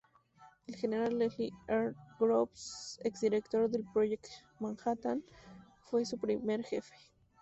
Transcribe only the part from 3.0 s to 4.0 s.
ex director del